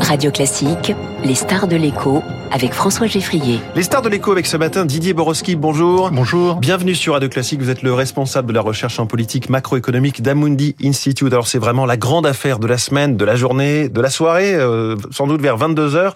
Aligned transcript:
Radio 0.00 0.30
Classique, 0.30 0.92
les 1.24 1.34
stars 1.34 1.68
de 1.68 1.76
l'écho 1.76 2.22
avec 2.50 2.72
François 2.72 3.06
Geffrier. 3.06 3.60
Les 3.74 3.82
stars 3.82 4.02
de 4.02 4.08
l'écho 4.08 4.32
avec 4.32 4.46
ce 4.46 4.56
matin 4.56 4.84
Didier 4.84 5.14
Borowski, 5.14 5.56
bonjour. 5.56 6.10
Bonjour. 6.10 6.56
Bienvenue 6.56 6.94
sur 6.94 7.14
Radio 7.14 7.28
Classique, 7.28 7.60
vous 7.60 7.70
êtes 7.70 7.82
le 7.82 7.92
responsable 7.92 8.48
de 8.48 8.52
la 8.52 8.60
recherche 8.60 8.98
en 9.00 9.06
politique 9.06 9.48
macroéconomique 9.48 10.22
d'Amundi 10.22 10.76
Institute. 10.82 11.32
Alors 11.32 11.48
c'est 11.48 11.58
vraiment 11.58 11.86
la 11.86 11.96
grande 11.96 12.26
affaire 12.26 12.58
de 12.58 12.66
la 12.66 12.78
semaine, 12.78 13.16
de 13.16 13.24
la 13.24 13.36
journée, 13.36 13.88
de 13.88 14.00
la 14.00 14.10
soirée, 14.10 14.54
euh, 14.54 14.96
sans 15.10 15.26
doute 15.26 15.40
vers 15.40 15.56
22h. 15.56 16.12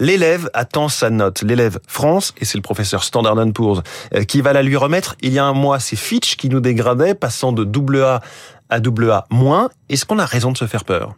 L'élève 0.00 0.50
attend 0.54 0.88
sa 0.88 1.10
note, 1.10 1.42
l'élève 1.42 1.78
France, 1.86 2.34
et 2.40 2.44
c'est 2.44 2.58
le 2.58 2.62
professeur 2.62 3.04
Standard 3.04 3.36
Poor's 3.52 3.82
euh, 4.14 4.24
qui 4.24 4.40
va 4.40 4.52
la 4.52 4.62
lui 4.62 4.76
remettre. 4.76 5.16
Il 5.22 5.32
y 5.32 5.38
a 5.38 5.44
un 5.44 5.54
mois, 5.54 5.80
c'est 5.80 5.96
Fitch 5.96 6.36
qui 6.36 6.48
nous 6.48 6.60
dégradait, 6.60 7.14
passant 7.14 7.52
de 7.52 7.64
double 7.64 8.02
A 8.02 8.20
à 8.70 8.80
double 8.80 9.10
A 9.10 9.26
moins. 9.30 9.70
Est-ce 9.88 10.04
qu'on 10.04 10.18
a 10.18 10.26
raison 10.26 10.52
de 10.52 10.56
se 10.56 10.66
faire 10.66 10.84
peur? 10.84 11.14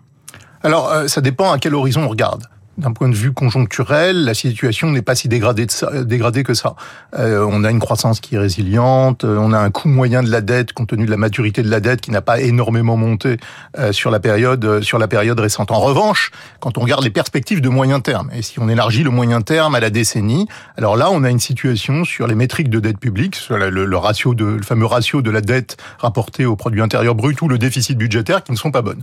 Alors, 0.66 0.90
euh, 0.90 1.06
ça 1.06 1.20
dépend 1.20 1.52
à 1.52 1.58
quel 1.60 1.76
horizon 1.76 2.02
on 2.02 2.08
regarde 2.08 2.42
d'un 2.78 2.92
point 2.92 3.08
de 3.08 3.14
vue 3.14 3.32
conjoncturel, 3.32 4.24
la 4.24 4.34
situation 4.34 4.90
n'est 4.90 5.02
pas 5.02 5.14
si 5.14 5.28
dégradée, 5.28 5.66
dégradée 6.04 6.42
que 6.42 6.52
ça. 6.52 6.74
Euh, 7.18 7.46
on 7.50 7.64
a 7.64 7.70
une 7.70 7.80
croissance 7.80 8.20
qui 8.20 8.34
est 8.34 8.38
résiliente, 8.38 9.24
euh, 9.24 9.38
on 9.38 9.52
a 9.52 9.58
un 9.58 9.70
coût 9.70 9.88
moyen 9.88 10.22
de 10.22 10.30
la 10.30 10.42
dette 10.42 10.72
compte 10.72 10.88
tenu 10.88 11.06
de 11.06 11.10
la 11.10 11.16
maturité 11.16 11.62
de 11.62 11.70
la 11.70 11.80
dette 11.80 12.02
qui 12.02 12.10
n'a 12.10 12.20
pas 12.20 12.40
énormément 12.40 12.96
monté 12.96 13.38
euh, 13.78 13.92
sur 13.92 14.10
la 14.10 14.20
période 14.20 14.82
sur 14.82 14.98
la 14.98 15.08
période 15.08 15.40
récente. 15.40 15.70
En 15.70 15.80
revanche, 15.80 16.30
quand 16.60 16.76
on 16.76 16.82
regarde 16.82 17.02
les 17.02 17.10
perspectives 17.10 17.62
de 17.62 17.68
moyen 17.68 18.00
terme 18.00 18.30
et 18.34 18.42
si 18.42 18.60
on 18.60 18.68
élargit 18.68 19.02
le 19.02 19.10
moyen 19.10 19.40
terme 19.40 19.74
à 19.74 19.80
la 19.80 19.90
décennie, 19.90 20.46
alors 20.76 20.96
là 20.96 21.10
on 21.10 21.24
a 21.24 21.30
une 21.30 21.40
situation 21.40 22.04
sur 22.04 22.26
les 22.26 22.34
métriques 22.34 22.68
de 22.68 22.80
dette 22.80 22.98
publique, 22.98 23.36
sur 23.36 23.56
le, 23.56 23.70
le 23.70 23.96
ratio 23.96 24.34
de 24.34 24.44
le 24.44 24.62
fameux 24.62 24.86
ratio 24.86 25.22
de 25.22 25.30
la 25.30 25.40
dette 25.40 25.78
rapportée 25.98 26.44
au 26.44 26.56
produit 26.56 26.82
intérieur 26.82 27.14
brut 27.14 27.40
ou 27.40 27.48
le 27.48 27.58
déficit 27.58 27.96
budgétaire 27.96 28.44
qui 28.44 28.52
ne 28.52 28.56
sont 28.56 28.70
pas 28.70 28.82
bonnes. 28.82 29.02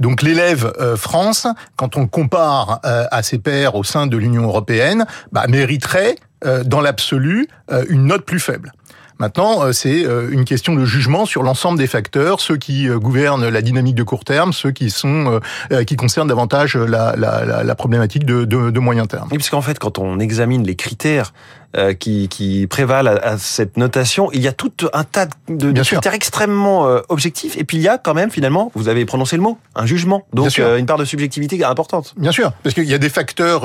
Donc 0.00 0.20
l'élève 0.20 0.72
France, 0.96 1.46
quand 1.76 1.96
on 1.96 2.06
compare 2.06 2.80
à 3.10 3.22
ses 3.22 3.38
pairs 3.38 3.74
au 3.74 3.84
sein 3.84 4.06
de 4.06 4.16
l'Union 4.16 4.44
européenne, 4.44 5.06
bah, 5.32 5.46
mériterait, 5.48 6.16
euh, 6.44 6.64
dans 6.64 6.80
l'absolu, 6.80 7.48
euh, 7.72 7.84
une 7.88 8.06
note 8.06 8.24
plus 8.24 8.40
faible. 8.40 8.72
Maintenant, 9.18 9.62
euh, 9.62 9.72
c'est 9.72 10.02
une 10.02 10.44
question 10.44 10.74
de 10.74 10.84
jugement 10.84 11.24
sur 11.24 11.42
l'ensemble 11.42 11.78
des 11.78 11.86
facteurs, 11.86 12.40
ceux 12.40 12.58
qui 12.58 12.86
gouvernent 12.88 13.48
la 13.48 13.62
dynamique 13.62 13.94
de 13.94 14.02
court 14.02 14.24
terme, 14.24 14.52
ceux 14.52 14.72
qui 14.72 14.90
sont 14.90 15.40
qui 15.86 15.96
concernent 15.96 16.28
davantage 16.28 16.76
la, 16.76 17.74
problématique 17.76 18.26
de, 18.26 18.44
de, 18.44 18.70
de, 18.70 18.80
moyen 18.80 19.06
terme. 19.06 19.28
Oui, 19.30 19.38
parce 19.38 19.48
qu'en 19.48 19.62
fait, 19.62 19.78
quand 19.78 19.98
on 19.98 20.18
examine 20.18 20.66
les 20.66 20.76
critères 20.76 21.32
euh, 21.76 21.92
qui, 21.92 22.28
qui 22.28 22.66
prévalent 22.68 23.08
à, 23.08 23.36
cette 23.36 23.76
notation. 23.76 24.30
Il 24.32 24.40
y 24.40 24.48
a 24.48 24.52
tout 24.52 24.72
un 24.94 25.04
tas 25.04 25.26
de, 25.48 25.72
de 25.72 25.82
critères 25.82 26.14
extrêmement 26.14 26.86
euh, 26.86 27.00
objectifs. 27.10 27.58
Et 27.58 27.64
puis 27.64 27.76
il 27.76 27.82
y 27.82 27.88
a 27.88 27.98
quand 27.98 28.14
même 28.14 28.30
finalement, 28.30 28.72
vous 28.74 28.88
avez 28.88 29.04
prononcé 29.04 29.36
le 29.36 29.42
mot, 29.42 29.58
un 29.74 29.84
jugement. 29.84 30.24
Donc 30.32 30.58
euh, 30.58 30.78
une 30.78 30.86
part 30.86 30.96
de 30.96 31.04
subjectivité 31.04 31.62
importante. 31.64 32.14
Bien 32.16 32.32
sûr, 32.32 32.52
parce 32.62 32.74
qu'il 32.74 32.84
y 32.84 32.94
a 32.94 32.98
des 32.98 33.10
facteurs, 33.10 33.62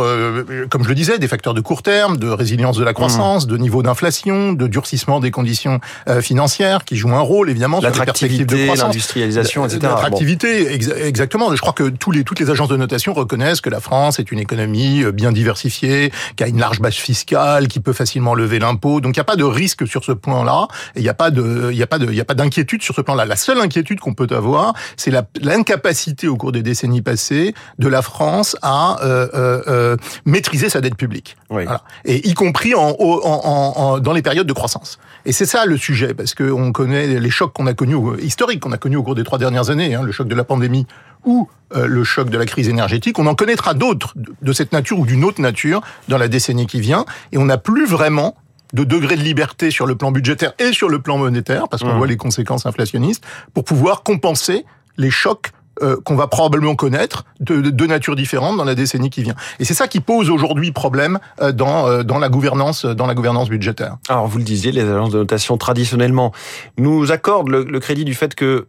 comme 0.70 0.84
je 0.84 0.90
le 0.90 0.96
disais, 0.96 1.20
des 1.20 1.28
facteurs 1.30 1.54
de 1.54 1.62
court 1.62 1.84
terme, 1.84 2.18
de 2.18 2.28
résilience 2.28 2.76
de 2.76 2.84
la 2.84 2.94
croissance, 2.94 3.46
mmh. 3.46 3.50
de 3.50 3.58
niveau 3.58 3.82
d'inflation, 3.82 4.52
de 4.54 4.68
durcissement 4.68 5.20
des 5.22 5.32
conditions 5.32 5.80
financières, 6.22 6.84
qui 6.84 6.98
jouent 6.98 7.16
un 7.16 7.22
rôle 7.22 7.50
évidemment 7.50 7.80
sur 7.80 7.90
les 7.90 7.96
perspectives 7.96 8.46
de 8.46 8.66
croissance, 8.66 8.88
l'industrialisation, 8.88 9.66
etc. 9.66 9.80
L'attractivité, 9.84 10.74
exactement. 11.06 11.56
Je 11.56 11.62
crois 11.62 11.74
que 11.74 11.88
tous 11.88 12.12
les, 12.12 12.24
toutes 12.24 12.40
les 12.40 12.50
agences 12.50 12.70
de 12.70 12.78
notation 12.78 13.14
reconnaissent 13.14 13.62
que 13.62 13.70
la 13.70 13.80
France 13.80 14.20
est 14.20 14.32
une 14.32 14.40
économie 14.40 15.06
bien 15.14 15.32
diversifiée, 15.32 16.12
qui 16.36 16.44
a 16.44 16.48
une 16.48 16.60
large 16.60 16.82
base 16.82 16.96
fiscale, 16.96 17.70
qui 17.70 17.80
peut 17.80 17.94
facilement 18.04 18.36
lever 18.36 18.60
l'impôt. 18.60 19.02
Donc 19.02 19.16
il 19.16 19.20
n'y 19.20 19.28
a 19.28 19.30
pas 19.34 19.36
de 19.36 19.50
risque 19.62 19.88
sur 19.88 20.04
ce 20.04 20.12
point-là 20.12 20.62
il 20.96 21.04
n'y 21.04 21.10
a 21.10 21.14
pas 21.14 21.32
de 21.32 21.70
il 21.72 21.78
y 21.78 21.84
a 21.84 21.88
pas 21.88 22.00
de 22.00 22.08
il 22.08 22.16
y 22.16 22.22
a 22.22 22.26
pas 22.26 22.34
d'inquiétude 22.34 22.82
sur 22.82 22.96
ce 22.96 23.02
plan-là. 23.02 23.26
La 23.26 23.36
seule 23.36 23.60
inquiétude 23.60 24.00
qu'on 24.00 24.14
peut 24.14 24.28
avoir, 24.36 24.74
c'est 24.98 25.12
l'incapacité 25.42 26.28
au 26.28 26.36
cours 26.36 26.52
des 26.52 26.64
décennies 26.64 27.02
passées 27.02 27.54
de 27.80 27.88
la 27.88 28.02
France 28.02 28.56
à 28.62 28.98
euh, 29.04 29.28
euh, 29.34 29.62
euh, 29.68 29.98
maîtriser 30.26 30.70
sa 30.70 30.82
dette 30.82 30.96
publique. 30.96 31.38
Voilà. 31.50 31.82
Et 32.06 32.28
y 32.28 32.34
compris 32.34 32.74
en, 32.76 32.96
en, 33.00 33.20
en, 33.24 34.00
dans 34.00 34.14
les 34.14 34.22
périodes 34.22 34.48
de 34.48 34.54
croissance. 34.54 35.00
Et 35.26 35.32
c'est 35.32 35.46
ça 35.46 35.66
le 35.66 35.78
sujet 35.78 36.14
parce 36.14 36.34
que 36.34 36.52
on 36.52 36.72
connaît 36.72 37.08
les 37.08 37.30
chocs 37.30 37.54
qu'on 37.54 37.68
a 37.68 37.74
connus 37.74 37.98
historiques 38.22 38.62
qu'on 38.62 38.72
a 38.72 38.78
connus 38.78 38.98
au 38.98 39.04
cours 39.04 39.16
des 39.16 39.24
trois 39.24 39.38
dernières 39.38 39.70
années, 39.70 39.96
hein, 39.96 40.04
le 40.04 40.12
choc 40.12 40.28
de 40.28 40.36
la 40.36 40.44
pandémie 40.44 40.88
ou 41.26 41.48
euh, 41.76 41.88
le 41.88 42.04
choc 42.04 42.30
de 42.30 42.38
la 42.38 42.46
crise 42.46 42.68
énergétique. 42.68 43.18
On 43.18 43.28
en 43.28 43.36
connaîtra 43.36 43.74
d'autres 43.74 44.14
de 44.16 44.54
cette 44.54 44.74
nature 44.74 45.00
ou 45.00 45.06
d'une 45.06 45.24
autre 45.24 45.42
nature 45.42 45.82
dans 46.10 46.18
la 46.18 46.28
décennie 46.28 46.68
qui 46.68 46.82
vient, 46.82 47.06
et 47.32 47.38
on 47.38 47.46
n'a 47.46 47.58
plus 47.58 47.86
vraiment 47.86 48.36
de 48.74 48.84
degré 48.84 49.16
de 49.16 49.22
liberté 49.22 49.72
sur 49.72 49.86
le 49.86 49.96
plan 49.96 50.12
budgétaire 50.12 50.54
et 50.60 50.74
sur 50.74 50.90
le 50.90 51.00
plan 51.00 51.18
monétaire, 51.18 51.68
parce 51.70 51.84
qu'on 51.84 51.94
mmh. 51.94 51.98
voit 51.98 52.08
les 52.08 52.18
conséquences 52.18 52.66
inflationnistes, 52.66 53.24
pour 53.54 53.64
pouvoir 53.64 54.04
compenser 54.04 54.66
les 54.98 55.10
chocs 55.10 55.52
euh, 55.82 55.96
qu'on 56.04 56.16
va 56.16 56.28
probablement 56.28 56.76
connaître 56.76 57.24
de, 57.40 57.62
de, 57.62 57.86
nature 57.86 58.16
différente 58.16 58.58
dans 58.58 58.66
la 58.66 58.76
décennie 58.76 59.10
qui 59.10 59.24
vient. 59.24 59.36
Et 59.60 59.66
c'est 59.66 59.74
ça 59.74 59.88
qui 59.88 60.02
pose 60.02 60.30
aujourd'hui 60.30 60.74
problème 60.74 61.20
euh, 61.42 61.54
dans, 61.54 62.04
dans 62.04 62.20
la 62.20 62.28
gouvernance 62.28 62.86
dans 62.86 63.08
la 63.08 63.16
gouvernance 63.16 63.50
budgétaire. 63.50 63.98
Alors 64.10 64.28
vous 64.28 64.38
le 64.38 64.44
disiez, 64.44 64.74
les 64.74 64.84
agences 64.84 65.12
de 65.12 65.20
notation 65.20 65.58
traditionnellement 65.58 66.34
nous 66.78 67.14
accordent 67.14 67.50
le 67.50 67.80
crédit 67.80 68.04
du 68.04 68.14
fait 68.14 68.36
que 68.36 68.68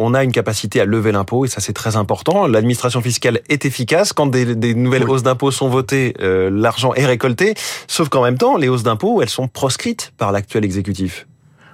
on 0.00 0.14
a 0.14 0.24
une 0.24 0.32
capacité 0.32 0.80
à 0.80 0.84
lever 0.84 1.12
l'impôt 1.12 1.44
et 1.44 1.48
ça 1.48 1.60
c'est 1.60 1.72
très 1.72 1.96
important. 1.96 2.46
L'administration 2.46 3.00
fiscale 3.00 3.40
est 3.48 3.64
efficace 3.64 4.12
quand 4.12 4.26
des, 4.26 4.74
nouvelles 4.74 5.08
hausses 5.08 5.22
d'impôts 5.22 5.50
sont 5.50 5.68
votées, 5.68 6.14
euh, 6.20 6.50
l'argent 6.50 6.94
est 6.94 7.06
récolté. 7.06 7.54
Sauf 7.86 8.08
qu'en 8.08 8.22
même 8.22 8.38
temps, 8.38 8.56
les 8.56 8.68
hausses 8.68 8.82
d'impôts, 8.82 9.22
elles 9.22 9.28
sont 9.28 9.48
proscrites 9.48 10.12
par 10.16 10.32
l'actuel 10.32 10.64
exécutif. 10.64 11.26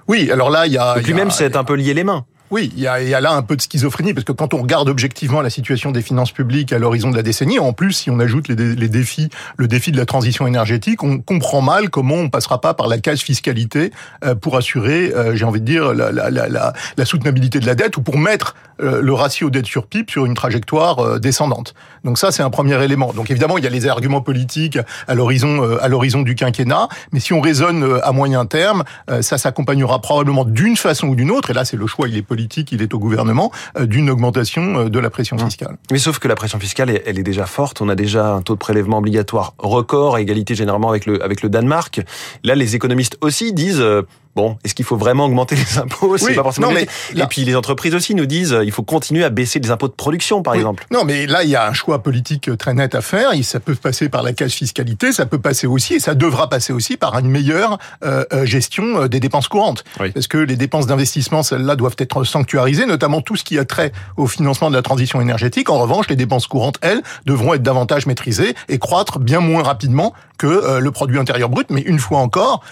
Oui, 0.07 0.29
alors 0.31 0.49
là, 0.49 0.67
il 0.67 0.73
y 0.73 0.77
a. 0.77 0.97
lui-même, 0.99 1.31
c'est 1.31 1.55
un 1.55 1.63
peu 1.63 1.73
lié 1.73 1.93
les 1.93 2.03
mains. 2.03 2.25
Oui, 2.49 2.71
il 2.77 2.81
y, 2.81 2.87
a, 2.87 3.19
là 3.19 3.33
un 3.33 3.41
peu 3.41 3.57
de 3.57 3.61
schizophrénie, 3.61 4.13
parce 4.13 4.23
que 4.23 4.31
quand 4.31 4.53
on 4.53 4.61
regarde 4.61 4.87
objectivement 4.87 5.41
la 5.41 5.49
situation 5.49 5.91
des 5.91 6.01
finances 6.01 6.31
publiques 6.31 6.71
à 6.71 6.79
l'horizon 6.79 7.11
de 7.11 7.17
la 7.17 7.21
décennie, 7.21 7.59
en 7.59 7.73
plus, 7.73 7.91
si 7.91 8.09
on 8.09 8.21
ajoute 8.21 8.47
les, 8.47 8.55
défis, 8.87 9.27
le 9.57 9.67
défi 9.67 9.91
de 9.91 9.97
la 9.97 10.05
transition 10.05 10.47
énergétique, 10.47 11.03
on 11.03 11.19
comprend 11.19 11.61
mal 11.61 11.89
comment 11.89 12.15
on 12.15 12.29
passera 12.29 12.61
pas 12.61 12.73
par 12.73 12.87
la 12.87 12.99
case 12.99 13.19
fiscalité 13.19 13.91
euh, 14.23 14.33
pour 14.33 14.55
assurer, 14.55 15.13
euh, 15.13 15.35
j'ai 15.35 15.43
envie 15.43 15.59
de 15.59 15.65
dire, 15.65 15.93
la, 15.93 16.73
soutenabilité 17.03 17.59
de 17.59 17.65
la 17.65 17.75
dette 17.75 17.97
ou 17.97 18.01
pour 18.01 18.17
mettre 18.17 18.55
euh, 18.81 19.01
le 19.01 19.13
ratio 19.13 19.49
dette 19.49 19.65
sur 19.65 19.85
PIB 19.85 20.09
sur 20.09 20.25
une 20.25 20.33
trajectoire 20.33 21.19
descendante. 21.19 21.73
Donc 22.05 22.17
ça, 22.17 22.31
c'est 22.31 22.43
un 22.43 22.49
premier 22.49 22.81
élément. 22.81 23.11
Donc 23.11 23.29
évidemment, 23.29 23.57
il 23.57 23.65
y 23.65 23.67
a 23.67 23.69
les 23.69 23.87
arguments 23.87 24.21
politiques 24.21 24.79
à 25.09 25.15
l'horizon 25.15 25.77
à 25.81 25.89
l'horizon 25.89 26.21
du 26.21 26.35
quinquennat, 26.35 26.87
mais 27.11 27.19
si 27.19 27.33
on 27.33 27.41
raisonne 27.41 27.99
à 28.03 28.11
moyen 28.13 28.45
terme, 28.45 28.83
ça 29.21 29.37
s'accompagnera 29.37 29.99
probablement 29.99 30.45
d'une 30.45 30.77
façon 30.77 31.07
ou 31.07 31.15
d'une 31.15 31.31
autre, 31.31 31.49
et 31.49 31.53
là, 31.53 31.65
c'est 31.65 31.77
le 31.77 31.87
choix, 31.87 32.07
il 32.07 32.15
est 32.15 32.21
politique 32.21 32.36
politique, 32.37 32.71
il 32.71 32.83
est 32.83 32.93
au 32.93 32.99
gouvernement, 32.99 33.51
euh, 33.79 33.87
d'une 33.87 34.11
augmentation 34.11 34.63
euh, 34.77 34.89
de 34.89 34.99
la 34.99 35.09
pression 35.09 35.37
mmh. 35.37 35.45
fiscale. 35.45 35.77
Mais 35.91 35.97
sauf 35.97 36.19
que 36.19 36.27
la 36.27 36.35
pression 36.35 36.59
fiscale, 36.59 36.89
elle 37.03 37.17
est 37.17 37.23
déjà 37.23 37.47
forte. 37.47 37.81
On 37.81 37.89
a 37.89 37.95
déjà 37.95 38.31
un 38.31 38.43
taux 38.43 38.53
de 38.53 38.59
prélèvement 38.59 38.99
obligatoire 38.99 39.55
record, 39.57 40.15
à 40.15 40.21
égalité 40.21 40.53
généralement 40.53 40.89
avec 40.89 41.07
le, 41.07 41.23
avec 41.23 41.41
le 41.41 41.49
Danemark. 41.49 42.01
Là, 42.43 42.53
les 42.53 42.75
économistes 42.75 43.17
aussi 43.21 43.53
disent 43.53 43.81
euh, 43.81 44.03
Bon, 44.37 44.55
est-ce 44.63 44.75
qu'il 44.75 44.85
faut 44.85 44.97
vraiment 44.97 45.25
augmenter 45.25 45.55
les 45.55 45.79
impôts? 45.79 46.15
C'est 46.19 46.35
pas 46.35 46.43
forcément. 46.43 46.71
mais 46.71 46.87
Et 47.15 47.25
puis 47.25 47.43
les 47.43 47.55
entreprises 47.55 47.95
aussi 47.95 48.13
nous 48.13 48.27
disent, 48.27 48.55
il 48.63 48.71
faut 48.71 48.83
continuer 48.83 49.23
à 49.23 49.31
baisser 49.31 49.59
les 49.59 49.71
impôts 49.71 49.87
de 49.87 49.93
production, 49.93 50.43
par 50.43 50.53
exemple. 50.53 50.85
Non, 50.91 51.05
mais 51.05 51.25
là 51.25 51.43
il 51.43 51.49
y 51.49 51.55
a 51.55 51.67
un 51.67 51.73
choix 51.73 52.03
politique 52.03 52.55
très 52.55 52.75
net 52.75 52.93
à 52.93 53.01
faire. 53.01 53.31
Ça 53.41 53.59
peut 53.59 53.73
passer 53.73 54.09
par 54.09 54.21
la 54.21 54.33
casse 54.33 54.53
fiscalité, 54.53 55.11
ça 55.11 55.25
peut 55.25 55.39
passer 55.39 55.65
aussi, 55.65 55.95
et 55.95 55.99
ça 55.99 56.13
devra 56.13 56.49
passer 56.49 56.71
aussi 56.71 56.97
par 56.97 57.17
une 57.17 57.29
meilleure 57.29 57.79
euh, 58.05 58.25
euh, 58.31 58.45
gestion 58.45 59.01
euh, 59.01 59.07
des 59.07 59.19
dépenses 59.19 59.47
courantes. 59.47 59.83
Parce 59.97 60.27
que 60.27 60.37
les 60.37 60.55
dépenses 60.55 60.85
d'investissement, 60.85 61.41
celles-là, 61.41 61.75
doivent 61.75 61.95
être 61.97 62.23
sanctuarisées, 62.23 62.85
notamment 62.85 63.21
tout 63.21 63.35
ce 63.35 63.43
qui 63.43 63.57
a 63.57 63.65
trait 63.65 63.91
au 64.17 64.27
financement 64.27 64.69
de 64.69 64.75
la 64.75 64.83
transition 64.83 65.19
énergétique. 65.19 65.71
En 65.71 65.79
revanche, 65.79 66.07
les 66.09 66.15
dépenses 66.15 66.45
courantes, 66.45 66.77
elles, 66.81 67.01
devront 67.25 67.55
être 67.55 67.63
davantage 67.63 68.05
maîtrisées 68.05 68.53
et 68.69 68.77
croître 68.77 69.17
bien 69.17 69.39
moins 69.39 69.63
rapidement 69.63 70.13
que 70.37 70.79
le 70.79 70.91
produit 70.91 71.19
intérieur 71.19 71.49
brut. 71.49 71.67
Mais 71.69 71.81
une 71.81 71.99
fois 71.99 72.19
encore, 72.19 72.63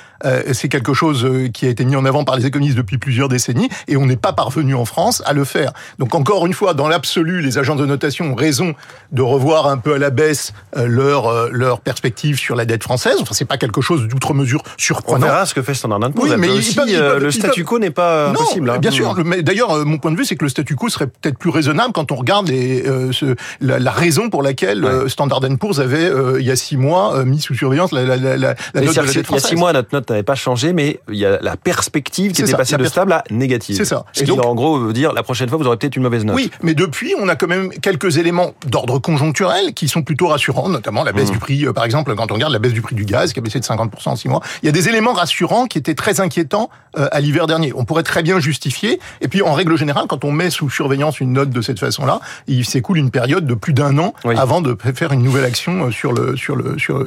c'est 0.53 0.70
quelque 0.70 0.94
chose 0.94 1.28
qui 1.53 1.66
a 1.66 1.70
été 1.70 1.86
mis 1.86 1.96
en 1.96 2.06
avant 2.06 2.24
par 2.24 2.36
les 2.36 2.46
économistes 2.46 2.78
depuis 2.78 2.98
plusieurs 2.98 3.30
décennies, 3.30 3.70
et 3.88 3.98
on 3.98 4.06
n'est 4.06 4.16
pas 4.16 4.34
parvenu 4.34 4.76
en 4.76 4.86
France 4.86 5.22
à 5.26 5.34
le 5.34 5.44
faire. 5.44 5.72
Donc 6.00 6.16
encore 6.16 6.46
une 6.46 6.53
fois, 6.53 6.74
dans 6.74 6.88
l'absolu, 6.88 7.42
les 7.42 7.58
agents 7.58 7.76
de 7.76 7.86
notation 7.86 8.31
ont 8.31 8.36
raison 8.36 8.76
de 9.12 9.22
revoir 9.22 9.67
un 9.67 9.78
peu 9.78 9.96
à 9.96 9.97
la 9.97 10.09
baisse 10.09 10.53
euh, 10.78 10.88
leur 10.88 11.28
euh, 11.28 11.50
leur 11.52 11.82
perspective 11.82 12.38
sur 12.38 12.56
la 12.56 12.66
dette 12.66 12.84
française. 12.84 13.16
Enfin, 13.22 13.34
c'est 13.34 13.46
pas 13.46 13.58
quelque 13.58 13.82
chose 13.82 14.08
d'outre 14.08 14.34
mesure 14.34 14.64
surprenant. 14.78 15.26
On 15.26 15.29
verra 15.29 15.46
ce 15.46 15.53
que 15.53 15.62
fait 15.62 15.73
Standard 15.73 16.00
Poor's. 16.12 16.29
Oui, 16.29 16.35
mais 16.38 16.50
aussi, 16.50 16.78
euh, 16.96 17.20
le 17.20 17.32
statu 17.32 17.64
quo 17.64 17.79
n'est 17.79 17.91
pas 17.91 18.29
non, 18.29 18.35
possible. 18.35 18.70
Hein. 18.70 18.78
Bien 18.79 18.91
sûr. 18.91 19.16
D'ailleurs, 19.41 19.85
mon 19.85 19.97
point 19.97 20.12
de 20.12 20.17
vue, 20.17 20.26
c'est 20.26 20.35
que 20.35 20.46
le 20.46 20.50
statu 20.50 20.76
quo 20.76 20.90
serait 20.90 21.08
peut-être 21.08 21.38
plus 21.38 21.50
raisonnable 21.50 21.94
quand 21.94 22.12
on 22.12 22.16
regarde 22.16 22.47
les, 22.47 22.84
la, 23.62 23.91
raison 23.91 24.29
pour 24.29 24.44
laquelle 24.44 24.85
Standard 25.08 25.41
Poor's 25.59 25.79
avait 25.79 26.12
il 26.40 26.46
y 26.46 26.52
a 26.52 26.56
six 26.56 26.78
mois 26.78 27.23
mis 27.26 27.41
sous 27.41 27.54
sous 27.55 27.59
surveillance 27.59 27.91
la, 27.91 28.03
la, 28.03 28.17
la, 28.17 28.37
la 28.37 28.81
note 28.81 28.96
de 28.96 29.02
la 29.02 29.13
dette 29.13 29.25
française. 29.25 29.28
Il 29.29 29.34
y 29.34 29.35
a 29.35 29.40
six 29.40 29.55
mois, 29.55 29.73
notre 29.73 29.90
note 29.93 30.09
n'avait 30.09 30.23
pas 30.23 30.35
changé, 30.35 30.73
mais 30.73 30.99
il 31.09 31.16
y 31.16 31.25
a 31.25 31.40
la 31.41 31.57
perspective 31.57 32.34
qui 32.34 32.41
était 32.41 32.52
ça, 32.52 32.57
passée 32.57 32.78
de 32.78 32.85
stable 32.85 33.13
à 33.13 33.23
négative. 33.31 33.75
C'est 33.75 33.85
ça. 33.85 34.05
Ce 34.13 34.23
qui, 34.23 34.31
en 34.31 34.55
gros, 34.55 34.79
veut 34.79 34.93
dire 34.93 35.13
la 35.13 35.23
prochaine 35.23 35.49
fois, 35.49 35.57
vous 35.57 35.66
aurez 35.66 35.78
peut-être 35.78 35.96
une 35.96 36.03
mauvaise 36.03 36.25
note. 36.25 36.35
Oui, 36.35 36.52
mais 36.61 36.73
depuis, 36.73 37.13
on 37.19 37.28
a 37.28 37.35
quand 37.35 37.47
même 37.47 37.69
quelques 37.69 38.17
éléments 38.17 38.53
d'ordre 38.67 38.99
conjoncturel 38.99 39.73
qui 39.73 39.87
sont 39.87 40.03
plutôt 40.03 40.28
rassurants, 40.28 40.69
notamment 40.69 41.03
la 41.03 41.11
baisse 41.11 41.29
mmh. 41.29 41.34
du 41.34 41.40
prix, 41.40 41.66
euh, 41.66 41.73
par 41.73 41.85
exemple, 41.85 42.13
quand 42.16 42.31
on 42.31 42.35
regarde 42.35 42.53
la 42.53 42.59
baisse 42.59 42.73
du 42.73 42.81
prix 42.81 42.96
du 42.96 43.05
gaz 43.05 43.34
qui 43.34 43.40
a 43.40 43.41
baissé 43.41 43.59
de 43.59 43.66
50% 43.66 44.09
en 44.09 44.16
six 44.16 44.28
mois. 44.28 44.41
Il 44.63 44.66
y 44.66 44.69
a 44.69 44.72
des 44.72 44.90
éléments 44.90 45.13
rassurants 45.13 45.66
qui 45.66 45.78
étaient 45.78 45.96
très 45.96 46.19
inquiétants 46.19 46.69
euh, 46.97 47.07
à 47.11 47.19
l'hiver 47.19 47.47
dernier. 47.47 47.73
On 47.75 47.85
pourrait 47.85 48.03
très 48.03 48.23
bien 48.23 48.40
justifier. 48.40 48.99
Et 49.22 49.28
puis, 49.28 49.41
en 49.41 49.53
règle 49.53 49.78
générale, 49.78 50.05
quand 50.07 50.23
on 50.23 50.31
met 50.31 50.49
sous 50.49 50.69
surveillance 50.69 51.19
une 51.19 51.34
note 51.34 51.49
de 51.49 51.61
cette 51.61 51.79
façon-là, 51.79 52.19
il 52.47 52.66
s'écoule 52.66 52.97
une 52.97 53.11
période 53.11 53.46
de 53.46 53.53
plus 53.53 53.73
d'un 53.73 53.97
an 53.97 54.13
oui. 54.23 54.35
avant 54.37 54.61
de 54.61 54.78
faire 54.93 55.11
une 55.11 55.23
nouvelle 55.23 55.46
action 55.46 55.85
euh, 55.85 55.91
sur 55.91 56.13
le 56.13 56.35
sur 56.35 56.55
le 56.55 56.78
sur 56.78 57.03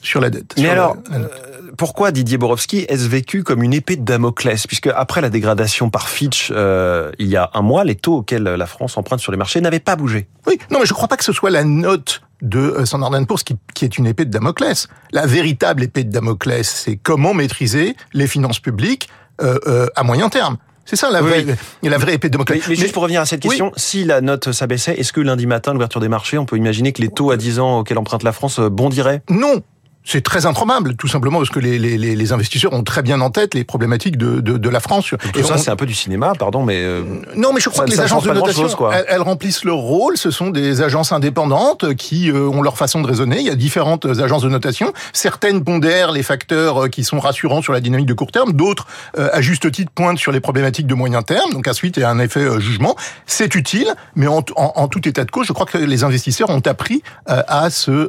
sur 0.00 0.20
la 0.20 0.30
dette. 0.30 0.54
Mais 0.58 0.68
alors, 0.68 0.96
la, 1.10 1.18
la 1.18 1.24
euh, 1.24 1.28
pourquoi 1.76 2.12
Didier 2.12 2.38
Borowski 2.38 2.84
est-ce 2.88 3.08
vécu 3.08 3.42
comme 3.42 3.62
une 3.62 3.72
épée 3.72 3.96
de 3.96 4.04
Damoclès 4.04 4.66
Puisque 4.66 4.88
après 4.88 5.20
la 5.20 5.30
dégradation 5.30 5.90
par 5.90 6.08
Fitch 6.08 6.50
euh, 6.54 7.10
il 7.18 7.28
y 7.28 7.36
a 7.36 7.50
un 7.54 7.62
mois, 7.62 7.84
les 7.84 7.94
taux 7.94 8.18
auxquels 8.18 8.42
la 8.42 8.66
France 8.66 8.96
emprunte 8.96 9.20
sur 9.20 9.32
les 9.32 9.38
marchés 9.38 9.60
n'avaient 9.60 9.80
pas 9.80 9.96
bougé. 9.96 10.28
Oui, 10.46 10.58
non, 10.70 10.80
mais 10.80 10.86
je 10.86 10.92
ne 10.92 10.94
crois 10.94 11.08
pas 11.08 11.16
que 11.16 11.24
ce 11.24 11.32
soit 11.32 11.50
la 11.50 11.64
note 11.64 12.22
de 12.42 12.84
Standard 12.84 13.10
Poor's 13.26 13.44
qui, 13.44 13.56
qui 13.74 13.84
est 13.84 13.98
une 13.98 14.06
épée 14.06 14.24
de 14.24 14.30
Damoclès. 14.30 14.88
La 15.12 15.26
véritable 15.26 15.84
épée 15.84 16.04
de 16.04 16.10
Damoclès, 16.10 16.68
c'est 16.68 16.96
comment 16.96 17.34
maîtriser 17.34 17.96
les 18.12 18.26
finances 18.26 18.58
publiques 18.58 19.08
euh, 19.40 19.58
euh, 19.66 19.86
à 19.96 20.02
moyen 20.02 20.28
terme. 20.28 20.58
C'est 20.84 20.96
ça 20.96 21.10
la 21.10 21.22
vraie, 21.22 21.44
oui. 21.46 21.88
la 21.88 21.96
vraie 21.96 22.14
épée 22.14 22.28
de 22.28 22.32
Damoclès. 22.32 22.60
Mais, 22.62 22.70
mais, 22.70 22.74
juste 22.74 22.92
pour 22.92 23.04
revenir 23.04 23.20
à 23.20 23.26
cette 23.26 23.40
question, 23.40 23.66
oui. 23.66 23.72
si 23.76 24.04
la 24.04 24.20
note 24.20 24.50
s'abaissait, 24.50 24.94
est-ce 24.98 25.12
que 25.12 25.20
lundi 25.20 25.46
matin, 25.46 25.72
l'ouverture 25.72 26.00
des 26.00 26.08
marchés, 26.08 26.38
on 26.38 26.44
peut 26.44 26.56
imaginer 26.56 26.92
que 26.92 27.00
les 27.00 27.08
taux 27.08 27.30
à 27.30 27.36
10 27.36 27.60
ans 27.60 27.78
auxquels 27.78 27.98
emprunte 27.98 28.24
la 28.24 28.32
France 28.32 28.58
bondiraient? 28.58 29.22
Non, 29.30 29.62
c'est 30.04 30.22
très 30.22 30.46
improbable, 30.46 30.96
tout 30.96 31.08
simplement 31.08 31.38
parce 31.38 31.50
que 31.50 31.60
les, 31.60 31.78
les, 31.78 31.96
les, 31.98 32.32
investisseurs 32.32 32.72
ont 32.72 32.82
très 32.82 33.02
bien 33.02 33.20
en 33.20 33.30
tête 33.30 33.54
les 33.54 33.64
problématiques 33.64 34.16
de, 34.16 34.40
de, 34.40 34.56
de 34.58 34.68
la 34.68 34.80
France. 34.80 35.14
Et 35.36 35.42
ça, 35.42 35.54
on... 35.54 35.58
c'est 35.58 35.70
un 35.70 35.76
peu 35.76 35.86
du 35.86 35.94
cinéma, 35.94 36.32
pardon, 36.38 36.62
mais... 36.62 36.82
Euh, 36.82 37.02
non, 37.36 37.52
mais 37.52 37.60
je 37.60 37.68
crois 37.68 37.84
ça, 37.84 37.90
que 37.90 37.96
les 37.96 38.00
agences 38.00 38.24
de 38.24 38.32
notation, 38.32 38.68
chose, 38.68 38.76
elles, 38.92 39.04
elles, 39.08 39.22
remplissent 39.22 39.64
leur 39.64 39.76
rôle. 39.76 40.16
Ce 40.16 40.30
sont 40.30 40.50
des 40.50 40.82
agences 40.82 41.12
indépendantes 41.12 41.94
qui 41.94 42.30
euh, 42.30 42.48
ont 42.48 42.62
leur 42.62 42.76
façon 42.76 43.00
de 43.00 43.06
raisonner. 43.06 43.38
Il 43.40 43.46
y 43.46 43.50
a 43.50 43.54
différentes 43.54 44.06
agences 44.06 44.42
de 44.42 44.48
notation. 44.48 44.92
Certaines 45.12 45.62
pondèrent 45.62 46.12
les 46.12 46.22
facteurs 46.22 46.84
euh, 46.84 46.88
qui 46.88 47.04
sont 47.04 47.20
rassurants 47.20 47.62
sur 47.62 47.72
la 47.72 47.80
dynamique 47.80 48.06
de 48.06 48.14
court 48.14 48.32
terme. 48.32 48.52
D'autres, 48.52 48.86
euh, 49.18 49.28
à 49.32 49.40
juste 49.40 49.70
titre, 49.70 49.92
pointent 49.94 50.18
sur 50.18 50.32
les 50.32 50.40
problématiques 50.40 50.86
de 50.86 50.94
moyen 50.94 51.22
terme. 51.22 51.52
Donc 51.52 51.68
ensuite, 51.68 51.96
il 51.96 52.00
y 52.00 52.04
a 52.04 52.10
un 52.10 52.18
effet 52.18 52.40
euh, 52.40 52.60
jugement. 52.60 52.96
C'est 53.26 53.54
utile, 53.54 53.94
mais 54.16 54.26
en, 54.26 54.44
en, 54.56 54.72
en, 54.76 54.88
tout 54.88 55.06
état 55.08 55.24
de 55.24 55.30
cause, 55.30 55.46
je 55.46 55.52
crois 55.52 55.66
que 55.66 55.78
les 55.78 56.04
investisseurs 56.04 56.50
ont 56.50 56.60
appris 56.66 57.02
à, 57.26 57.70
se, 57.70 58.08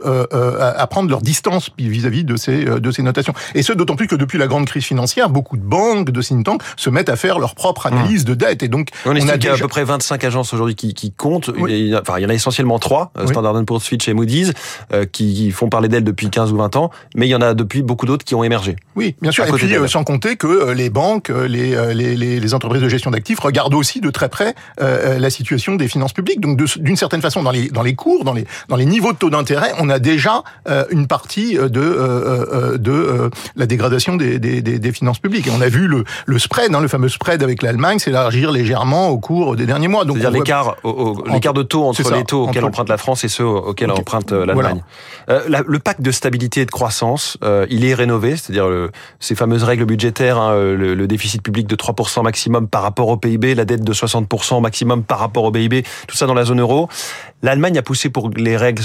à 0.60 0.88
prendre 0.88 1.10
leur 1.10 1.22
distance 1.22 1.70
vis-à-vis 1.90 2.24
-vis 2.24 2.26
de 2.26 2.36
ces 2.36 2.66
de 2.66 2.92
ces 2.92 3.04
notations. 3.04 3.34
Et 3.56 3.64
ce, 3.64 3.74
d'autant 3.74 3.96
plus 3.96 4.08
que 4.08 4.16
depuis 4.16 4.38
la 4.38 4.48
grande 4.48 4.66
crise 4.66 4.84
financière, 4.84 5.30
beaucoup 5.30 5.58
de 5.58 5.64
banques, 5.64 6.10
de 6.10 6.22
think 6.22 6.46
tanks 6.46 6.62
se 6.78 6.90
mettent 6.90 7.10
à 7.10 7.16
faire 7.16 7.40
leur 7.40 7.56
propre 7.56 7.86
analyse 7.88 8.24
mmh. 8.24 8.30
de 8.30 8.34
dette. 8.34 8.64
Et 8.64 8.68
donc, 8.68 8.90
on, 9.06 9.12
on 9.12 9.28
a, 9.28 9.38
déjà... 9.38 9.54
à 9.54 9.58
peu 9.58 9.68
près 9.68 9.84
25 9.84 10.24
agences 10.24 10.54
aujourd'hui 10.54 10.76
qui, 10.76 10.94
qui, 10.94 11.12
comptent. 11.12 11.52
Oui. 11.58 11.74
Il, 11.74 11.88
y 11.88 11.96
a, 11.96 12.02
enfin, 12.02 12.20
il 12.20 12.24
y 12.24 12.26
en 12.26 12.30
a 12.30 12.34
essentiellement 12.34 12.80
trois, 12.80 13.12
oui. 13.18 13.28
Standard 13.28 13.64
Poor's, 13.66 13.86
Fitch 13.86 14.08
et 14.08 14.14
Moody's, 14.14 14.54
euh, 14.94 15.06
qui 15.06 15.52
font 15.52 15.70
parler 15.70 15.88
d'elles 15.90 16.04
depuis 16.04 16.30
15 16.30 16.52
ou 16.52 16.58
20 16.58 16.76
ans. 16.76 16.92
Mais 17.16 17.28
il 17.28 17.30
y 17.30 17.36
en 17.36 17.42
a 17.42 17.54
depuis 17.54 17.82
beaucoup 17.82 18.06
d'autres 18.06 18.26
qui 18.26 18.36
ont 18.36 18.44
émergé. 18.44 18.76
Oui, 18.96 19.16
bien 19.22 19.32
sûr. 19.32 19.46
Et 19.46 19.52
puis, 19.52 19.74
euh, 19.76 19.88
sans 19.88 20.04
compter 20.04 20.36
que 20.36 20.48
euh, 20.48 20.74
les 20.74 20.90
banques, 20.90 21.30
les, 21.30 21.94
les, 21.94 22.16
les, 22.16 22.40
les 22.40 22.54
entreprises 22.54 22.82
de 22.82 22.90
gestion 22.90 23.12
d'actifs 23.12 23.40
regardent 23.40 23.74
aussi 23.74 24.02
de 24.02 24.10
très 24.10 24.30
près 24.30 24.56
euh, 24.82 25.20
la 25.20 25.30
situation 25.30 25.76
des 25.76 25.88
finances 25.88 26.14
publiques. 26.14 26.40
Donc, 26.40 26.58
d'une 26.58 26.96
certaine 26.96 27.22
façon, 27.22 27.44
dans 27.44 27.52
les, 27.52 27.70
dans 27.70 27.82
les 27.82 27.96
cours, 27.96 28.24
dans 28.24 28.34
les, 28.34 28.46
dans 28.70 28.76
les 28.76 28.86
niveaux 28.86 29.14
de 29.14 29.18
taux 29.18 29.30
d'intérêt, 29.30 29.72
on 29.80 29.90
a 29.90 30.00
déjà 30.00 30.44
euh, 30.68 30.86
une 30.90 31.08
partie 31.08 31.58
de 31.74 32.78
de 32.78 32.92
euh, 32.92 33.30
la 33.56 33.66
dégradation 33.66 34.16
des, 34.16 34.40
des, 34.40 34.62
des, 34.62 34.80
des, 34.80 34.92
finances 34.92 35.20
publiques. 35.20 35.48
Et 35.48 35.52
on 35.52 35.62
a 35.62 35.70
vu 35.70 35.88
le, 35.88 36.04
le 36.26 36.40
spread, 36.40 36.74
hein, 36.74 36.82
le 36.82 36.88
fameux 36.88 37.10
spread 37.10 37.44
avec 37.44 37.62
l'Allemagne, 37.62 38.00
s'élargir 38.00 38.52
légèrement 38.52 39.10
au 39.10 39.18
cours 39.18 39.56
des 39.56 39.66
derniers 39.66 39.88
mois. 39.88 40.04
C'est-à-dire 40.06 40.32
l'écart, 40.32 40.76
l'écart 41.32 41.54
de 41.54 41.64
taux 41.64 41.86
entre 41.86 42.14
les 42.14 42.24
taux 42.24 42.44
auxquels 42.44 42.66
emprunte 42.66 42.90
la 42.90 42.98
France 42.98 43.24
et 43.24 43.30
ceux 43.30 43.46
auxquels 43.46 43.92
okay. 43.92 44.00
emprunte 44.00 44.32
euh, 44.32 44.46
l'Allemagne. 44.46 44.84
Voilà. 45.28 45.42
Euh, 45.42 45.50
la, 45.50 45.64
le 45.66 45.80
pacte 45.80 46.02
de 46.02 46.12
stabilité 46.12 46.62
et 46.62 46.66
de 46.66 46.72
croissance, 46.72 47.38
euh, 47.44 47.66
il 47.70 47.86
est 47.86 47.94
rénové, 47.94 48.36
c'est-à-dire 48.36 48.68
ces 49.20 49.36
fameuses 49.36 49.64
règles 49.64 49.86
budgétaires, 49.86 50.38
hein, 50.38 50.56
le, 50.56 50.96
le, 50.96 51.08
déficit 51.08 51.42
public 51.42 51.68
de 51.68 51.76
3% 51.76 52.24
maximum 52.24 52.68
par 52.68 52.82
rapport 52.82 53.08
au 53.08 53.18
PIB, 53.18 53.56
la 53.56 53.66
dette 53.66 53.84
de 53.84 53.94
60% 53.94 54.62
maximum 54.62 55.04
par 55.04 55.20
rapport 55.20 55.44
au 55.44 55.52
PIB, 55.52 55.84
tout 56.08 56.16
ça 56.16 56.26
dans 56.26 56.34
la 56.34 56.46
zone 56.46 56.60
euro. 56.60 56.90
L'Allemagne 57.42 57.78
a 57.78 57.82
poussé 57.82 58.10
pour 58.10 58.32
que 58.32 58.40
les 58.40 58.56
règles 58.56 58.82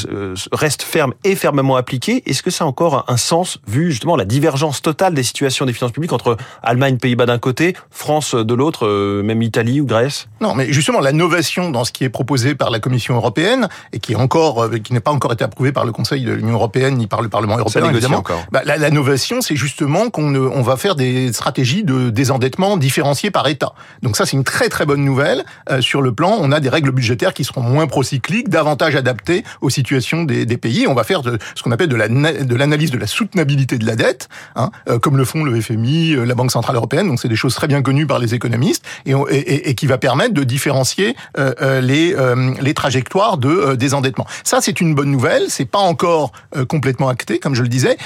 restent 0.52 0.82
fermes 0.82 1.14
et 1.24 1.36
fermement 1.36 1.76
appliquées. 1.76 2.22
Est-ce 2.26 2.42
que 2.42 2.50
ça 2.50 2.64
encore 2.78 3.04
un 3.08 3.16
sens 3.16 3.58
vu 3.66 3.90
justement 3.90 4.14
la 4.14 4.24
divergence 4.24 4.82
totale 4.82 5.12
des 5.12 5.24
situations 5.24 5.66
des 5.66 5.72
finances 5.72 5.90
publiques 5.90 6.12
entre 6.12 6.36
Allemagne, 6.62 6.96
Pays-Bas 6.98 7.26
d'un 7.26 7.38
côté, 7.38 7.74
France 7.90 8.36
de 8.36 8.54
l'autre, 8.54 8.86
euh, 8.86 9.20
même 9.24 9.42
Italie 9.42 9.80
ou 9.80 9.84
Grèce? 9.84 10.28
Non, 10.40 10.54
mais 10.54 10.72
justement 10.72 11.00
la 11.00 11.10
novation 11.10 11.72
dans 11.72 11.84
ce 11.84 11.90
qui 11.90 12.04
est 12.04 12.08
proposé 12.08 12.54
par 12.54 12.70
la 12.70 12.78
Commission 12.78 13.16
européenne 13.16 13.68
et 13.92 13.98
qui 13.98 14.12
est 14.12 14.16
encore, 14.16 14.62
euh, 14.62 14.78
qui 14.78 14.92
n'est 14.92 15.00
pas 15.00 15.10
encore 15.10 15.32
été 15.32 15.42
approuvé 15.42 15.72
par 15.72 15.84
le 15.84 15.90
Conseil 15.90 16.22
de 16.22 16.30
l'Union 16.30 16.54
européenne 16.54 16.98
ni 16.98 17.08
par 17.08 17.20
le 17.20 17.28
Parlement 17.28 17.58
européen 17.58 17.82
ça 17.82 17.90
évidemment. 17.90 18.18
Encore. 18.18 18.44
Bah, 18.52 18.62
la, 18.64 18.76
la, 18.76 18.90
novation, 18.90 19.40
c'est 19.40 19.56
justement 19.56 20.08
qu'on 20.10 20.36
on 20.36 20.62
va 20.62 20.76
faire 20.76 20.94
des 20.94 21.32
stratégies 21.32 21.82
de 21.82 22.10
désendettement 22.10 22.76
différenciées 22.76 23.32
par 23.32 23.48
État. 23.48 23.72
Donc 24.02 24.16
ça, 24.16 24.24
c'est 24.24 24.36
une 24.36 24.44
très 24.44 24.68
très 24.68 24.86
bonne 24.86 25.04
nouvelle 25.04 25.44
euh, 25.68 25.80
sur 25.80 26.00
le 26.00 26.14
plan. 26.14 26.36
On 26.38 26.52
a 26.52 26.60
des 26.60 26.68
règles 26.68 26.92
budgétaires 26.92 27.34
qui 27.34 27.42
seront 27.42 27.62
moins 27.62 27.88
procycliques, 27.88 28.48
davantage 28.48 28.94
adaptées 28.94 29.42
aux 29.62 29.70
situations 29.70 30.22
des, 30.22 30.46
des 30.46 30.58
pays. 30.58 30.86
On 30.86 30.94
va 30.94 31.02
faire 31.02 31.22
de, 31.22 31.38
ce 31.56 31.64
qu'on 31.64 31.72
appelle 31.72 31.88
de 31.88 31.96
l'analyse 31.96 32.46
de, 32.46 32.67
de 32.76 32.98
la 32.98 33.06
soutenabilité 33.06 33.78
de 33.78 33.86
la 33.86 33.96
dette, 33.96 34.28
hein, 34.56 34.70
euh, 34.88 34.98
comme 34.98 35.16
le 35.16 35.24
font 35.24 35.44
le 35.44 35.60
FMI, 35.60 36.12
euh, 36.12 36.24
la 36.24 36.34
Banque 36.34 36.52
centrale 36.52 36.76
européenne. 36.76 37.08
Donc 37.08 37.20
c'est 37.20 37.28
des 37.28 37.36
choses 37.36 37.54
très 37.54 37.66
bien 37.66 37.82
connues 37.82 38.06
par 38.06 38.18
les 38.18 38.34
économistes 38.34 38.84
et, 39.06 39.74
qui 39.74 39.86
va 39.86 39.98
permettre 39.98 40.34
de 40.34 40.44
différencier 40.44 41.16
euh, 41.38 41.80
les, 41.80 42.14
les 42.60 42.74
trajectoires 42.74 43.38
de 43.38 43.74
désendettement. 43.74 44.26
Ça 44.44 44.60
c'est 44.60 44.80
une 44.80 44.94
bonne 44.94 45.10
nouvelle. 45.10 45.44
C'est 45.48 45.64
pas 45.64 45.78
encore 45.78 46.32
complètement 46.68 47.08
acté, 47.08 47.38
comme 47.38 47.54
je 47.54 47.62
le 47.62 47.68
disais, 47.68 47.96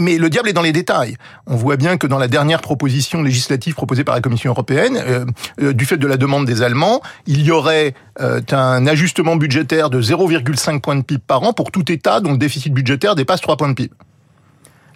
mais 0.00 0.18
le 0.18 0.30
diable 0.30 0.48
est 0.48 0.52
dans 0.52 0.62
les 0.62 0.72
détails. 0.72 1.16
On 1.46 1.56
voit 1.56 1.76
bien 1.76 1.96
que 1.96 2.06
dans 2.06 2.18
la 2.18 2.28
dernière 2.28 2.60
proposition 2.60 3.22
législative 3.22 3.74
proposée 3.74 4.04
par 4.04 4.14
la 4.14 4.20
Commission 4.20 4.50
européenne, 4.50 5.26
du 5.58 5.84
fait 5.84 5.96
de 5.96 6.06
la 6.06 6.16
demande 6.16 6.46
des 6.46 6.62
Allemands, 6.62 7.02
il 7.26 7.42
y 7.42 7.50
aurait 7.50 7.94
un 8.18 8.86
ajustement 8.86 9.36
budgétaire 9.36 9.90
de 9.90 10.00
0,5 10.02 10.80
points 10.80 10.96
de 10.96 11.02
PIB 11.02 11.22
par 11.26 11.42
an 11.42 11.52
pour 11.52 11.70
tout 11.70 11.90
État 11.90 12.20
dont 12.20 12.32
le 12.32 12.38
déficit 12.38 12.72
budgétaire 12.72 13.14
dépasse 13.14 13.40
3 13.40 13.56
points 13.56 13.68
de 13.68 13.74
PIB. 13.74 13.92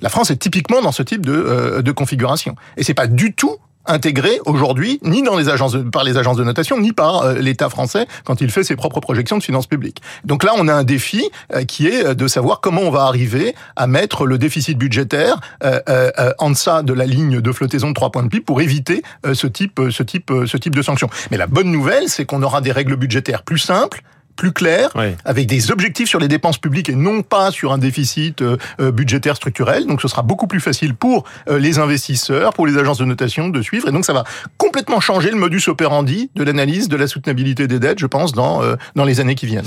La 0.01 0.09
France 0.09 0.31
est 0.31 0.37
typiquement 0.37 0.83
dans 0.83 0.93
ce 0.93 1.03
type 1.03 1.25
de, 1.25 1.33
euh, 1.33 1.83
de 1.83 1.93
configuration. 1.93 2.55
Et 2.77 2.85
c'est 2.85 2.95
pas 2.95 3.07
du 3.07 3.35
tout 3.35 3.57
intégré 3.87 4.41
aujourd'hui 4.45 4.99
ni 5.03 5.23
dans 5.23 5.37
les 5.37 5.49
agences 5.49 5.77
par 5.93 6.05
les 6.05 6.17
agences 6.17 6.37
de 6.37 6.45
notation 6.45 6.81
ni 6.81 6.93
par 6.93 7.23
euh, 7.23 7.35
l'État 7.35 7.69
français 7.69 8.07
quand 8.25 8.41
il 8.41 8.51
fait 8.51 8.65
ses 8.65 8.77
propres 8.77 9.01
projections 9.01 9.39
de 9.39 9.43
finances 9.43 9.67
publiques. 9.67 10.03
Donc 10.25 10.45
là, 10.45 10.53
on 10.57 10.69
a 10.69 10.75
un 10.75 10.85
défi 10.85 11.29
euh, 11.55 11.65
qui 11.65 11.87
est 11.87 12.15
de 12.15 12.29
savoir 12.29 12.61
comment 12.61 12.83
on 12.83 12.91
va 12.91 13.03
arriver 13.03 13.55
à 13.77 13.87
mettre 13.87 14.27
le 14.27 14.39
déficit 14.39 14.79
budgétaire 14.79 15.41
euh, 15.65 16.11
en 16.39 16.51
deçà 16.51 16.83
de 16.83 16.93
la 16.93 17.07
ligne 17.07 17.41
de 17.41 17.53
flottaison 17.53 17.89
de 17.89 17.95
3 17.95 18.11
points 18.11 18.23
de 18.23 18.29
PIB 18.29 18.45
pour 18.45 18.61
éviter 18.61 19.03
ce 19.33 19.47
type 19.47 19.81
ce 19.91 20.03
type 20.03 20.33
ce 20.47 20.57
type 20.57 20.75
de 20.75 20.83
sanctions. 20.83 21.09
Mais 21.31 21.37
la 21.37 21.47
bonne 21.47 21.71
nouvelle, 21.71 22.09
c'est 22.09 22.25
qu'on 22.25 22.43
aura 22.43 22.61
des 22.61 22.73
règles 22.73 22.97
budgétaires 22.97 23.43
plus 23.43 23.59
simples 23.59 24.03
plus 24.37 24.53
clair, 24.53 24.91
oui. 24.95 25.17
avec 25.25 25.47
des 25.47 25.71
objectifs 25.71 26.09
sur 26.09 26.21
les 26.21 26.29
dépenses 26.29 26.59
publiques 26.59 26.89
et 26.89 26.95
non 26.95 27.23
pas 27.23 27.51
sur 27.51 27.73
un 27.73 27.79
déficit 27.79 28.43
euh, 28.43 28.57
budgétaire 28.93 29.37
structurel. 29.37 29.87
Donc 29.87 30.03
ce 30.03 30.09
sera 30.09 30.23
beaucoup 30.23 30.47
plus 30.47 30.61
facile 30.61 30.95
pour 30.95 31.25
euh, 31.49 31.59
les 31.59 31.79
investisseurs, 31.79 32.53
pour 32.53 32.67
les 32.67 32.77
agences 32.77 32.99
de 32.99 33.05
notation 33.05 33.49
de 33.49 33.63
suivre. 33.63 33.89
Et 33.89 33.93
donc 33.93 34.05
ça 34.05 34.13
va 34.13 34.25
complètement 34.59 35.01
changer 35.01 35.31
le 35.31 35.37
modus 35.37 35.63
operandi 35.69 36.31
de 36.35 36.45
l'analyse 36.45 36.89
de 36.89 36.97
la 36.97 37.07
soutenabilité 37.07 37.67
des 37.67 37.79
dettes, 37.79 37.99
je 37.99 38.07
pense, 38.07 38.33
dans, 38.33 38.63
euh, 38.63 38.77
dans 38.95 39.05
les 39.05 39.21
années 39.21 39.35
qui 39.35 39.47
viennent. 39.47 39.67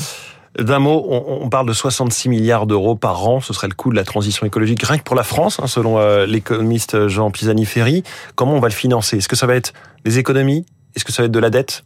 D'un 0.57 0.79
mot, 0.79 1.05
on, 1.09 1.47
parle 1.47 1.67
de 1.67 1.73
66 1.73 2.27
milliards 2.27 2.65
d'euros 2.65 2.95
par 2.95 3.27
an. 3.27 3.39
Ce 3.39 3.53
serait 3.53 3.67
le 3.67 3.75
coût 3.75 3.91
de 3.91 3.95
la 3.95 4.03
transition 4.03 4.47
écologique, 4.47 4.81
rien 4.81 4.97
que 4.97 5.03
pour 5.03 5.15
la 5.15 5.23
France, 5.23 5.59
hein, 5.61 5.67
selon 5.67 5.99
euh, 5.99 6.25
l'économiste 6.25 7.07
Jean 7.07 7.29
Pisani-Ferry. 7.29 8.03
Comment 8.35 8.55
on 8.55 8.59
va 8.59 8.67
le 8.67 8.73
financer? 8.73 9.17
Est-ce 9.17 9.29
que 9.29 9.35
ça 9.35 9.45
va 9.45 9.55
être 9.55 9.73
des 10.05 10.17
économies? 10.17 10.65
Est-ce 10.95 11.05
que 11.05 11.11
ça 11.11 11.21
va 11.21 11.27
être 11.27 11.31
de 11.31 11.39
la 11.39 11.51
dette? 11.51 11.83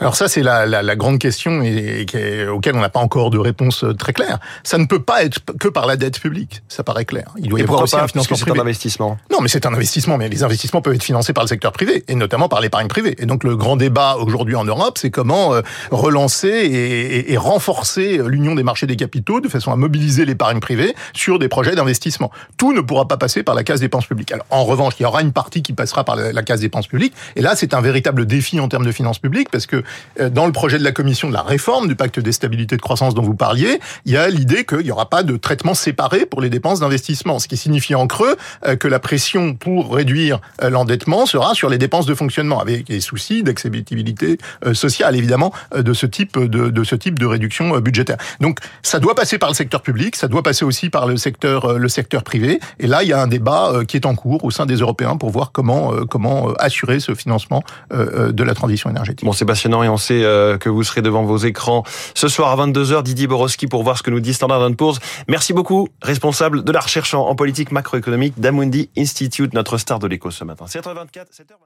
Alors 0.00 0.16
ça, 0.16 0.28
c'est 0.28 0.42
la, 0.42 0.64
la, 0.64 0.82
la, 0.82 0.96
grande 0.96 1.18
question 1.18 1.62
et, 1.62 2.06
et, 2.14 2.46
auquel 2.46 2.74
on 2.74 2.80
n'a 2.80 2.88
pas 2.88 3.00
encore 3.00 3.28
de 3.28 3.38
réponse 3.38 3.84
euh, 3.84 3.92
très 3.92 4.14
claire. 4.14 4.38
Ça 4.64 4.78
ne 4.78 4.86
peut 4.86 5.02
pas 5.02 5.24
être 5.24 5.40
que 5.58 5.68
par 5.68 5.86
la 5.86 5.96
dette 5.96 6.18
publique, 6.18 6.62
ça 6.68 6.82
paraît 6.82 7.04
clair. 7.04 7.26
Il 7.36 7.48
doit 7.48 7.60
y 7.60 7.62
avoir 7.62 7.82
aussi 7.82 7.96
pas, 7.96 8.04
un 8.04 8.08
financement 8.08 8.36
privé. 8.38 8.52
C'est 8.54 8.58
un 8.58 8.62
investissement. 8.62 9.18
Non, 9.30 9.40
mais 9.42 9.48
c'est 9.48 9.66
un 9.66 9.74
investissement, 9.74 10.16
mais 10.16 10.30
les 10.30 10.42
investissements 10.42 10.80
peuvent 10.80 10.94
être 10.94 11.02
financés 11.02 11.34
par 11.34 11.44
le 11.44 11.48
secteur 11.48 11.72
privé, 11.72 12.02
et 12.08 12.14
notamment 12.14 12.48
par 12.48 12.62
l'épargne 12.62 12.88
privée. 12.88 13.14
Et 13.18 13.26
donc 13.26 13.44
le 13.44 13.56
grand 13.56 13.76
débat 13.76 14.16
aujourd'hui 14.16 14.54
en 14.54 14.64
Europe, 14.64 14.96
c'est 14.96 15.10
comment 15.10 15.52
euh, 15.52 15.60
relancer 15.90 16.48
et, 16.48 17.32
et 17.32 17.36
renforcer 17.36 18.20
l'union 18.24 18.54
des 18.54 18.62
marchés 18.62 18.86
des 18.86 18.96
capitaux 18.96 19.40
de 19.40 19.48
façon 19.48 19.70
à 19.70 19.76
mobiliser 19.76 20.24
l'épargne 20.24 20.60
privée 20.60 20.94
sur 21.12 21.38
des 21.38 21.48
projets 21.48 21.74
d'investissement. 21.74 22.30
Tout 22.56 22.72
ne 22.72 22.80
pourra 22.80 23.06
pas 23.06 23.18
passer 23.18 23.42
par 23.42 23.54
la 23.54 23.64
case 23.64 23.80
dépenses 23.80 24.06
publiques. 24.06 24.32
Alors 24.32 24.46
en 24.48 24.64
revanche, 24.64 24.94
il 24.98 25.02
y 25.02 25.06
aura 25.06 25.20
une 25.20 25.32
partie 25.32 25.62
qui 25.62 25.74
passera 25.74 26.04
par 26.04 26.16
la, 26.16 26.32
la 26.32 26.42
case 26.42 26.60
dépenses 26.60 26.86
publiques, 26.86 27.12
et 27.36 27.42
là 27.42 27.54
c'est 27.54 27.74
un 27.74 27.82
véritable 27.82 28.24
défi 28.24 28.60
en 28.60 28.68
termes 28.68 28.86
de 28.86 28.92
finances 28.92 29.18
publiques, 29.18 29.50
parce 29.50 29.66
que 29.66 29.84
dans 30.30 30.46
le 30.46 30.52
projet 30.52 30.78
de 30.78 30.84
la 30.84 30.92
Commission 30.92 31.28
de 31.28 31.34
la 31.34 31.42
réforme 31.42 31.88
du 31.88 31.96
pacte 31.96 32.20
des 32.20 32.32
stabilités 32.32 32.76
de 32.76 32.82
croissance 32.82 33.14
dont 33.14 33.22
vous 33.22 33.34
parliez, 33.34 33.80
il 34.04 34.12
y 34.12 34.16
a 34.16 34.28
l'idée 34.28 34.64
qu'il 34.64 34.80
n'y 34.80 34.90
aura 34.90 35.08
pas 35.08 35.22
de 35.22 35.36
traitement 35.36 35.74
séparé 35.74 36.26
pour 36.26 36.40
les 36.40 36.50
dépenses 36.50 36.80
d'investissement, 36.80 37.38
ce 37.38 37.48
qui 37.48 37.56
signifie 37.56 37.94
en 37.94 38.06
creux 38.06 38.36
que 38.78 38.88
la 38.88 38.98
pression 38.98 39.54
pour 39.54 39.94
réduire 39.94 40.40
l'endettement 40.62 41.26
sera 41.26 41.54
sur 41.54 41.68
les 41.68 41.78
dépenses 41.78 42.06
de 42.06 42.14
fonctionnement, 42.14 42.60
avec 42.60 42.88
les 42.88 43.00
soucis 43.00 43.42
d'acceptabilité 43.42 44.38
sociale 44.72 45.16
évidemment 45.16 45.52
de 45.74 45.92
ce 45.92 46.06
type 46.06 46.38
de, 46.38 47.26
réduction 47.26 47.78
budgétaire. 47.78 48.16
Donc 48.40 48.58
ça 48.82 48.98
doit 48.98 49.14
passer 49.14 49.38
par 49.38 49.48
le 49.48 49.54
secteur 49.54 49.82
public, 49.82 50.16
ça 50.16 50.28
doit 50.28 50.42
passer 50.42 50.64
aussi 50.64 50.90
par 50.90 51.06
le 51.06 51.16
secteur 51.16 51.78
le 51.78 51.88
secteur 51.88 52.22
privé, 52.22 52.60
et 52.78 52.86
là 52.86 53.02
il 53.02 53.08
y 53.08 53.12
a 53.12 53.20
un 53.20 53.26
débat 53.26 53.72
qui 53.86 53.96
est 53.96 54.06
en 54.06 54.14
cours 54.14 54.44
au 54.44 54.50
sein 54.50 54.66
des 54.66 54.76
Européens 54.76 55.16
pour 55.16 55.30
voir 55.30 55.52
comment 55.52 55.92
comment 56.08 56.52
assurer 56.54 57.00
ce 57.00 57.14
financement 57.14 57.62
de 57.90 58.42
la 58.42 58.54
transition 58.54 58.90
énergétique. 58.90 59.24
Bon, 59.24 59.32
Sébastien 59.32 59.70
et 59.82 59.88
on 59.88 59.96
sait 59.96 60.20
que 60.60 60.68
vous 60.68 60.82
serez 60.82 61.02
devant 61.02 61.22
vos 61.24 61.38
écrans 61.38 61.84
ce 62.14 62.28
soir 62.28 62.50
à 62.58 62.66
22h, 62.66 63.02
Didier 63.02 63.26
Borowski, 63.26 63.66
pour 63.66 63.82
voir 63.82 63.98
ce 63.98 64.02
que 64.02 64.10
nous 64.10 64.20
dit 64.20 64.34
Standard 64.34 64.70
Poor's. 64.76 64.98
Merci 65.28 65.52
beaucoup, 65.52 65.88
responsable 66.02 66.64
de 66.64 66.72
la 66.72 66.80
recherche 66.80 67.14
en 67.14 67.34
politique 67.34 67.72
macroéconomique 67.72 68.38
d'Amundi 68.38 68.90
Institute, 68.96 69.54
notre 69.54 69.78
star 69.78 69.98
de 69.98 70.06
l'écho 70.06 70.30
ce 70.30 70.44
matin. 70.44 70.66
7h24, 70.66 71.26
7h24. 71.32 71.60